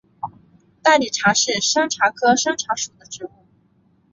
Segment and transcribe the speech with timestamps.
[0.81, 3.29] 大理茶是山茶科山茶属的植物。